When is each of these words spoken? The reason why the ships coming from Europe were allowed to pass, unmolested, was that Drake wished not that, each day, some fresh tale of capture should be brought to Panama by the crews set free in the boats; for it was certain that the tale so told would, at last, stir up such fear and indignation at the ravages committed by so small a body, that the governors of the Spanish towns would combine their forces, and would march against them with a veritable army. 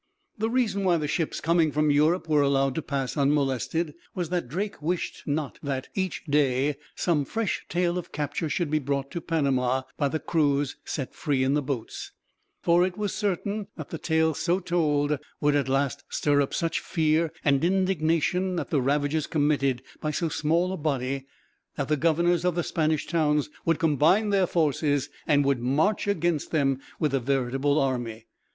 The 0.35 0.49
reason 0.49 0.83
why 0.83 0.97
the 0.97 1.07
ships 1.07 1.39
coming 1.39 1.71
from 1.71 1.91
Europe 1.91 2.27
were 2.27 2.41
allowed 2.41 2.73
to 2.73 2.81
pass, 2.81 3.15
unmolested, 3.15 3.93
was 4.15 4.29
that 4.29 4.47
Drake 4.47 4.81
wished 4.81 5.21
not 5.27 5.59
that, 5.61 5.89
each 5.93 6.25
day, 6.25 6.77
some 6.95 7.23
fresh 7.23 7.67
tale 7.69 7.99
of 7.99 8.11
capture 8.11 8.49
should 8.49 8.71
be 8.71 8.79
brought 8.79 9.11
to 9.11 9.21
Panama 9.21 9.83
by 9.99 10.07
the 10.07 10.17
crews 10.19 10.75
set 10.85 11.13
free 11.13 11.43
in 11.43 11.53
the 11.53 11.61
boats; 11.61 12.13
for 12.63 12.83
it 12.83 12.97
was 12.97 13.13
certain 13.13 13.67
that 13.77 13.91
the 13.91 13.99
tale 13.99 14.33
so 14.33 14.59
told 14.59 15.19
would, 15.39 15.55
at 15.55 15.69
last, 15.69 16.03
stir 16.09 16.41
up 16.41 16.51
such 16.51 16.79
fear 16.79 17.31
and 17.45 17.63
indignation 17.63 18.59
at 18.59 18.71
the 18.71 18.81
ravages 18.81 19.27
committed 19.27 19.83
by 19.99 20.09
so 20.09 20.29
small 20.29 20.73
a 20.73 20.77
body, 20.77 21.27
that 21.75 21.89
the 21.89 21.95
governors 21.95 22.43
of 22.43 22.55
the 22.55 22.63
Spanish 22.63 23.05
towns 23.05 23.51
would 23.65 23.77
combine 23.77 24.31
their 24.31 24.47
forces, 24.47 25.11
and 25.27 25.45
would 25.45 25.59
march 25.59 26.07
against 26.07 26.49
them 26.49 26.79
with 26.99 27.13
a 27.13 27.19
veritable 27.19 27.79
army. 27.79 28.25